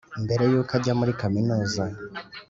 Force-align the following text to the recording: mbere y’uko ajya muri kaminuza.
mbere 0.23 0.43
y’uko 0.51 0.71
ajya 0.77 0.93
muri 0.99 1.11
kaminuza. 1.21 1.83